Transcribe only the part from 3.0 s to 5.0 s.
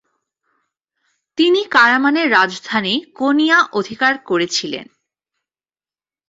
কোনিয়া অধিকার করেছিলেন।